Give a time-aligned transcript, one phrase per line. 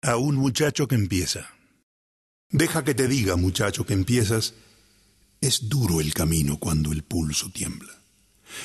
[0.00, 1.50] A un muchacho que empieza.
[2.50, 4.54] Deja que te diga, muchacho, que empiezas.
[5.40, 7.92] Es duro el camino cuando el pulso tiembla.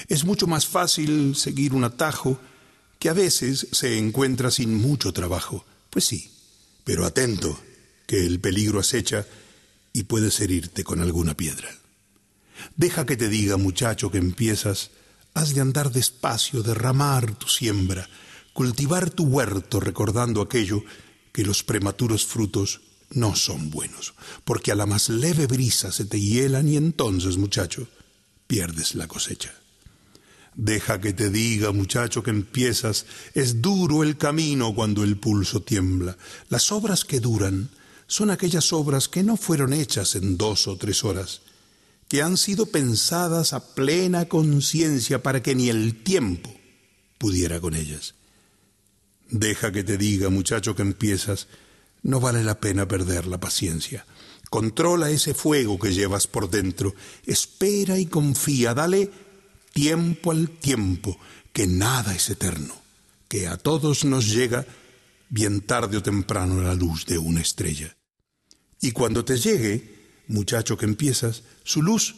[0.08, 2.40] Es mucho más fácil seguir un atajo
[3.00, 5.66] que a veces se encuentra sin mucho trabajo.
[5.90, 6.32] Pues sí,
[6.84, 7.60] pero atento,
[8.06, 9.26] que el peligro acecha
[9.92, 11.70] y puedes herirte con alguna piedra.
[12.76, 14.92] Deja que te diga, muchacho, que empiezas,
[15.34, 18.08] has de andar despacio, derramar tu siembra,
[18.54, 20.84] cultivar tu huerto recordando aquello
[21.34, 22.80] que los prematuros frutos
[23.10, 24.14] no son buenos,
[24.46, 27.88] porque a la más leve brisa se te hielan y entonces, muchacho,
[28.48, 29.54] pierdes la cosecha.
[30.56, 36.16] Deja que te diga, muchacho, que empiezas, es duro el camino cuando el pulso tiembla.
[36.50, 37.70] Las obras que duran
[38.06, 41.42] son aquellas obras que no fueron hechas en dos o tres horas,
[42.08, 46.54] que han sido pensadas a plena conciencia para que ni el tiempo
[47.18, 48.14] pudiera con ellas.
[49.34, 51.48] Deja que te diga, muchacho, que empiezas,
[52.04, 54.06] no vale la pena perder la paciencia.
[54.52, 56.94] Controla ese fuego que llevas por dentro,
[57.26, 59.10] espera y confía, dale
[59.74, 61.18] tiempo al tiempo,
[61.52, 62.76] que nada es eterno,
[63.28, 64.68] que a todos nos llega
[65.30, 67.98] bien tarde o temprano la luz de una estrella.
[68.82, 72.18] Y cuando te llegue, muchacho que empiezas, su luz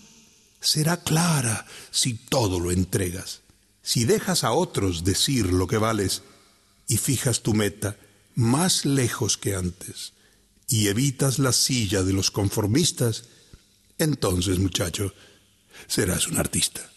[0.60, 3.40] será clara si todo lo entregas.
[3.82, 6.24] Si dejas a otros decir lo que vales,
[6.88, 7.98] y fijas tu meta
[8.36, 10.14] más lejos que antes
[10.68, 13.26] y evitas la silla de los conformistas,
[13.98, 15.14] entonces, muchacho,
[15.88, 16.92] serás un artista.